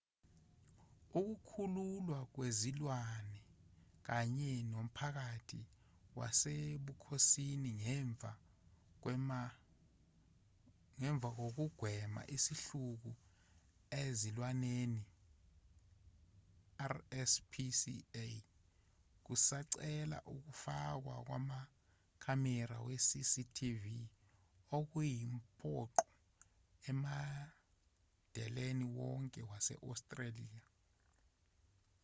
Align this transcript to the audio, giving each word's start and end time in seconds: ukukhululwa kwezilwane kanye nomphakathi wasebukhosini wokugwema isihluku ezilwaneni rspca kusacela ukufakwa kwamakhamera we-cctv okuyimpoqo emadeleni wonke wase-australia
ukukhululwa 1.21 2.19
kwezilwane 2.33 3.39
kanye 4.07 4.53
nomphakathi 4.71 5.61
wasebukhosini 6.19 7.73
wokugwema 11.23 12.21
isihluku 12.35 13.11
ezilwaneni 14.03 15.03
rspca 16.93 18.27
kusacela 19.25 20.17
ukufakwa 20.35 21.15
kwamakhamera 21.27 22.77
we-cctv 22.85 23.85
okuyimpoqo 24.77 26.03
emadeleni 26.89 28.85
wonke 28.97 29.41
wase-australia 29.49 30.63